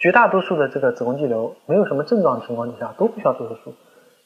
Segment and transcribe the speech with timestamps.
[0.00, 3.74] 绝大多数的这个子宫肌瘤没有什么症状的情况之下都不需要做手术。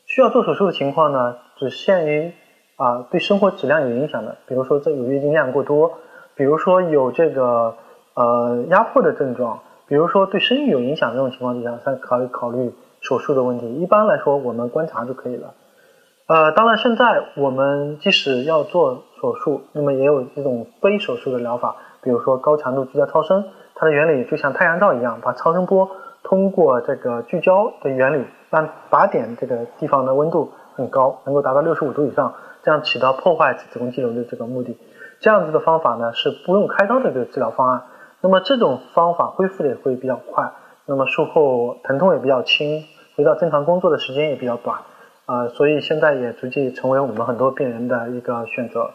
[0.06, 2.32] 需要做手术的情况呢，只限于
[2.76, 5.98] 啊对生活质量有影响的，比如说这有月经量过多，
[6.36, 7.74] 比如说有这个
[8.14, 13.74] 呃压迫的症状，比如说对生育有影响这种情况之下，才考虑考虑手术的问题。
[13.74, 15.54] 一般来说，我们观察就可以了。
[16.26, 25.90] 呃，当然现在我们即使要做手术，那么也有这种非手术的疗法，比如说高强度聚焦超声，它的原理就像太阳照一样，把超声波
[26.22, 34.78] 通过这个聚焦的原理，让靶点这个地方的温度很高，能够达到六十五度以上，这样起到破坏子宫肌瘤的这个目的。
[35.20, 37.82] 这样子的方法呢是不用开刀的一个治疗方案。
[38.20, 40.52] 那么这种方法恢复的也会比较快，
[40.86, 42.84] 那么术后疼痛也比较轻，
[43.16, 44.78] 回到正常工作的时间也比较短，
[45.26, 48.90] 啊，所以现在也逐渐成为我们很多病人的一个选择。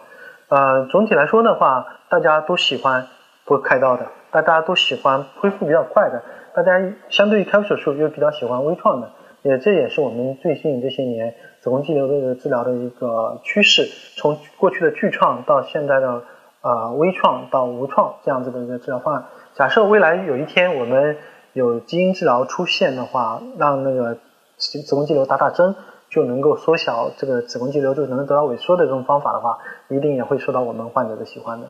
[0.48, 3.06] 呃，总体来说的话，大家都喜欢
[3.50, 9.10] 不开刀的，但大家都喜欢恢复比较快的，大家相对于开腹手术又比较喜欢微创的，
[9.42, 16.22] 也这也是我们最近这些年子宫肌瘤的治疗的一个趋势，从过去的巨创到现在的。
[16.62, 19.24] 呃，微创到无创这样子的一个治疗方案。
[19.54, 21.16] 假设未来有一天我们
[21.54, 24.18] 有基因治疗出现的话，让那个
[24.58, 25.74] 子子宫肌瘤打打针
[26.10, 31.70] 就能够缩小这个子宫肌瘤就能得到萎缩的这种方法的话，一定也会受到我们患者的喜欢的。